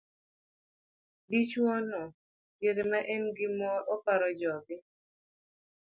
Dichwo 1.29 1.73
no 1.89 2.03
diere 2.59 2.83
ma 2.91 2.99
en 3.15 3.23
gi 3.35 3.47
mor, 3.57 3.79
oparo 3.93 4.27
joge 4.39 4.77